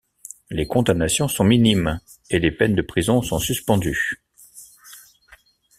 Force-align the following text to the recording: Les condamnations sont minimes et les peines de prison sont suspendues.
Les 0.49 0.65
condamnations 0.65 1.27
sont 1.27 1.43
minimes 1.43 1.99
et 2.31 2.39
les 2.39 2.49
peines 2.49 2.73
de 2.73 2.81
prison 2.81 3.21
sont 3.21 3.37
suspendues. 3.37 4.19